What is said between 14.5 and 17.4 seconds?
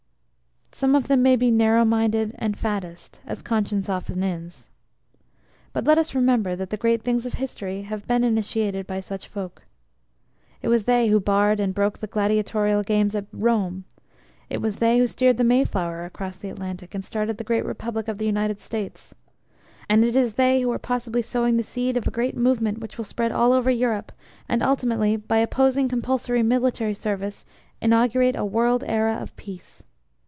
was they, who, steered the "Mayflower" across the Atlantic, and started